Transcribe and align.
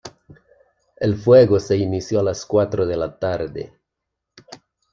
El 0.97 1.15
fuego 1.15 1.59
se 1.59 1.77
inició 1.77 2.21
a 2.21 2.23
las 2.23 2.43
cuatro 2.47 2.87
de 2.87 2.97
la 2.97 3.19
tarde. 3.19 3.79